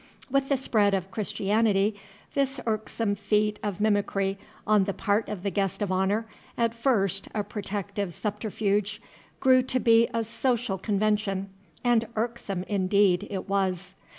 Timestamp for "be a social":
9.79-10.79